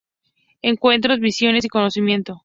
Encuentros, 0.63 1.19
visiones, 1.19 1.63
y 1.63 1.67
conocimiento. 1.69 2.39